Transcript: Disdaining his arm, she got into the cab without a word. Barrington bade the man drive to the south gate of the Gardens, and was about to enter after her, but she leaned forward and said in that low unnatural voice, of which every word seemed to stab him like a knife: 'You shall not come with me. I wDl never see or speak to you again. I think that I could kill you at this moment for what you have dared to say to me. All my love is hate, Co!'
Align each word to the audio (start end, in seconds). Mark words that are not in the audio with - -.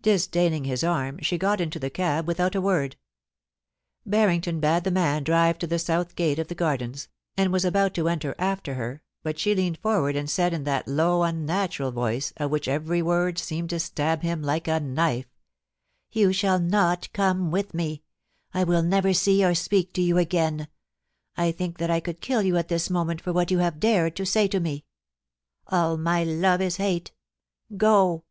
Disdaining 0.00 0.62
his 0.62 0.84
arm, 0.84 1.18
she 1.22 1.36
got 1.36 1.60
into 1.60 1.80
the 1.80 1.90
cab 1.90 2.28
without 2.28 2.54
a 2.54 2.60
word. 2.60 2.94
Barrington 4.06 4.60
bade 4.60 4.84
the 4.84 4.92
man 4.92 5.24
drive 5.24 5.58
to 5.58 5.66
the 5.66 5.80
south 5.80 6.14
gate 6.14 6.38
of 6.38 6.46
the 6.46 6.54
Gardens, 6.54 7.08
and 7.36 7.52
was 7.52 7.64
about 7.64 7.92
to 7.94 8.08
enter 8.08 8.36
after 8.38 8.74
her, 8.74 9.02
but 9.24 9.40
she 9.40 9.56
leaned 9.56 9.78
forward 9.78 10.14
and 10.14 10.30
said 10.30 10.52
in 10.54 10.62
that 10.62 10.86
low 10.86 11.24
unnatural 11.24 11.90
voice, 11.90 12.32
of 12.36 12.52
which 12.52 12.68
every 12.68 13.02
word 13.02 13.38
seemed 13.38 13.70
to 13.70 13.80
stab 13.80 14.22
him 14.22 14.40
like 14.40 14.68
a 14.68 14.78
knife: 14.78 15.26
'You 16.12 16.32
shall 16.32 16.60
not 16.60 17.12
come 17.12 17.50
with 17.50 17.74
me. 17.74 18.04
I 18.54 18.62
wDl 18.64 18.86
never 18.86 19.12
see 19.12 19.44
or 19.44 19.52
speak 19.56 19.92
to 19.94 20.00
you 20.00 20.16
again. 20.16 20.68
I 21.36 21.50
think 21.50 21.78
that 21.78 21.90
I 21.90 21.98
could 21.98 22.20
kill 22.20 22.42
you 22.42 22.56
at 22.56 22.68
this 22.68 22.88
moment 22.88 23.20
for 23.20 23.32
what 23.32 23.50
you 23.50 23.58
have 23.58 23.80
dared 23.80 24.14
to 24.14 24.24
say 24.26 24.46
to 24.46 24.60
me. 24.60 24.84
All 25.66 25.96
my 25.96 26.22
love 26.22 26.60
is 26.60 26.76
hate, 26.76 27.10
Co!' 27.76 28.22